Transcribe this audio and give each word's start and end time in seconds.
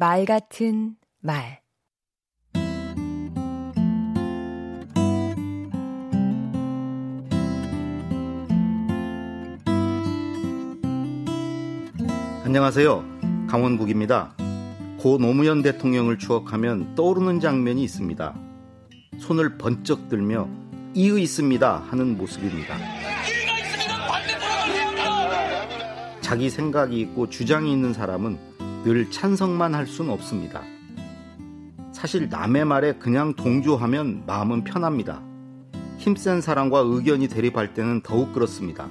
말 0.00 0.24
같은 0.26 0.94
말 1.18 1.60
안녕하세요. 12.44 13.04
강원국입니다. 13.48 14.36
고 15.00 15.18
노무현 15.18 15.62
대통령을 15.62 16.16
추억하면 16.16 16.94
떠오르는 16.94 17.40
장면이 17.40 17.82
있습니다. 17.82 18.36
손을 19.18 19.58
번쩍 19.58 20.08
들며 20.08 20.48
이의 20.94 21.24
있습니다 21.24 21.76
하는 21.90 22.16
모습입니다. 22.16 22.76
자기 26.20 26.50
생각이 26.50 27.00
있고 27.00 27.28
주장이 27.28 27.72
있는 27.72 27.92
사람은 27.92 28.47
늘 28.88 29.10
찬성만 29.10 29.74
할 29.74 29.86
수는 29.86 30.10
없습니다. 30.14 30.62
사실 31.92 32.30
남의 32.30 32.64
말에 32.64 32.94
그냥 32.94 33.34
동조하면 33.34 34.22
마음은 34.26 34.64
편합니다. 34.64 35.20
힘센 35.98 36.40
사람과 36.40 36.78
의견이 36.78 37.28
대립할 37.28 37.74
때는 37.74 38.00
더욱 38.02 38.32
그렇습니다. 38.32 38.88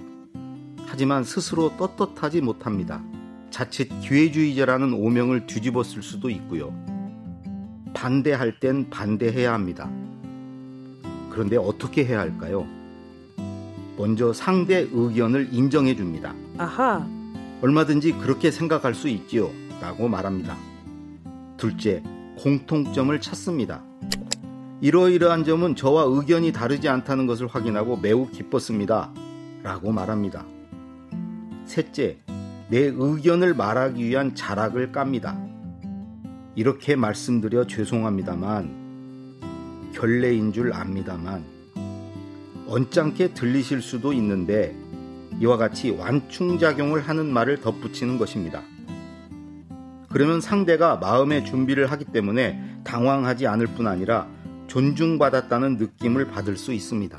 하지만 0.86 1.24
스스로 1.24 1.76
떳떳하지 1.78 2.42
못합니다. 2.42 3.02
자칫 3.50 3.90
기회주의자라는 4.02 4.94
오명을 4.94 5.48
뒤집었을 5.48 6.04
수도 6.04 6.30
있고요. 6.30 6.72
반대할 7.96 8.60
땐 8.60 8.92
반대해야 8.92 9.52
합니다. 9.52 9.90
그런데 11.32 11.58
어떻게 11.58 12.06
해야 12.06 12.20
할까요? 12.20 12.68
먼저 13.98 14.32
상대 14.32 14.88
의견을 14.92 15.50
인정해 15.52 15.96
줍니다. 15.96 16.36
아하. 16.60 17.04
얼마든지 17.64 18.12
그렇게 18.20 18.52
생각할 18.52 18.94
수 18.94 19.08
있지요. 19.08 19.50
라고 19.82 20.08
말합니다. 20.08 20.58
둘째, 21.58 22.04
공통점을 22.40 23.20
찾습니다. 23.22 23.84
이러이러한 24.82 25.44
점은 25.44 25.76
저와 25.76 26.04
의견이 26.08 26.52
다르지 26.52 26.88
않다는 26.88 27.26
것을 27.26 27.48
확인하고 27.48 27.98
매우 27.98 28.30
기뻤습니다. 28.30 29.12
라고 29.64 29.92
말합니다. 29.92 30.46
셋째, 31.66 32.20
내 32.70 32.92
의견을 32.94 33.56
말하기 33.56 34.04
위한 34.04 34.36
자락을 34.36 34.92
깝니다. 34.92 35.38
이렇게 36.56 36.96
말씀드려 36.96 37.66
죄송합니다만, 37.66 38.88
결례인 39.94 40.54
줄 40.54 40.74
압니다만, 40.74 41.44
언짢게 42.68 43.34
들리실 43.34 43.82
수도 43.82 44.14
있는데, 44.14 44.76
이와 45.40 45.58
같이 45.58 45.92
완충작용을 45.92 47.02
하는 47.02 47.32
말을 47.32 47.62
덧붙이는 47.62 48.18
것입니다. 48.18 48.64
그러면 50.10 50.42
상대가 50.42 50.98
마음의 50.98 51.46
준비를 51.46 51.92
하기 51.92 52.06
때문에 52.06 52.82
당황하지 52.84 53.48
않을 53.48 53.68
뿐 53.68 53.88
아니라 53.88 54.28
존중받았다는 54.68 55.78
느낌을 55.78 56.28
받을 56.28 56.58
수 56.58 56.74
있습니다. 56.74 57.18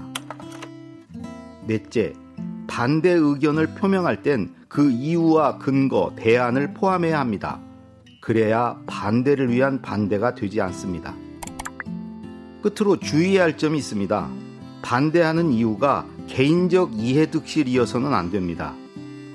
넷째, 1.66 2.14
반대 2.66 3.10
의견을 3.10 3.74
표명할 3.74 4.22
땐 4.22 4.58
그 4.68 4.90
이유와 4.90 5.58
근거, 5.58 6.12
대안을 6.16 6.74
포함해야 6.74 7.18
합니다. 7.18 7.58
그래야 8.20 8.78
반대를 8.86 9.50
위한 9.50 9.80
반대가 9.80 10.34
되지 10.34 10.60
않습니다. 10.60 11.14
끝으로 12.62 12.98
주의해야 12.98 13.44
할 13.44 13.56
점이 13.56 13.78
있습니다. 13.78 14.28
반대하는 14.82 15.50
이유가 15.52 16.04
개인적 16.26 16.92
이해득실이어서는 16.94 18.12
안 18.12 18.30
됩니다. 18.30 18.74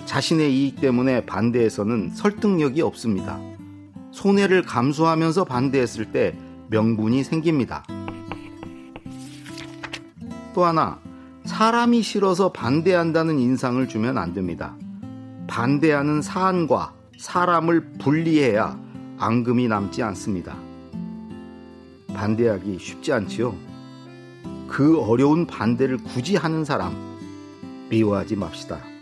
자신의 0.05 0.53
이익 0.53 0.81
때문에 0.81 1.25
반대해서는 1.25 2.11
설득력이 2.11 2.81
없습니다. 2.81 3.39
손해를 4.11 4.61
감수하면서 4.61 5.45
반대했을 5.45 6.11
때 6.11 6.37
명분이 6.69 7.23
생깁니다. 7.23 7.83
또 10.53 10.65
하나, 10.65 10.99
사람이 11.45 12.03
싫어서 12.03 12.51
반대한다는 12.51 13.39
인상을 13.39 13.87
주면 13.87 14.17
안 14.17 14.33
됩니다. 14.33 14.75
반대하는 15.47 16.21
사안과 16.21 16.93
사람을 17.17 17.93
분리해야 17.99 18.79
앙금이 19.17 19.67
남지 19.67 20.03
않습니다. 20.03 20.55
반대하기 22.13 22.77
쉽지 22.79 23.13
않지요? 23.13 23.55
그 24.67 24.99
어려운 24.99 25.45
반대를 25.47 25.97
굳이 25.97 26.35
하는 26.35 26.63
사람, 26.65 26.93
미워하지 27.89 28.35
맙시다. 28.35 28.92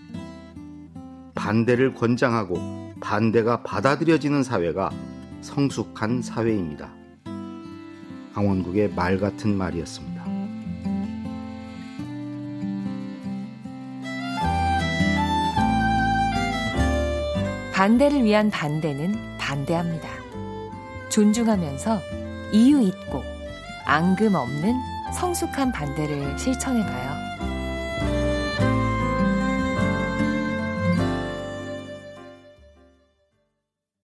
반대를 1.41 1.96
권장하고 1.96 2.94
반대가 3.02 3.63
받아들여지는 3.63 4.44
사회가 4.44 4.91
성숙한 5.41 6.22
사회입니다. 6.22 6.94
강원국의 8.35 8.94
말 8.94 9.18
같은 9.18 9.57
말이었습니다. 9.57 10.24
반대를 17.74 18.24
위한 18.24 18.51
반대는 18.51 19.16
반대합니다. 19.40 20.07
존중하면서 21.09 22.00
이유 22.53 22.84
있고 22.84 23.24
앙금 23.88 24.35
없는 24.35 24.75
성숙한 25.12 25.72
반대를 25.72 26.38
실천해봐요. 26.38 27.31